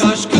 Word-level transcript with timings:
şaşkın 0.00 0.37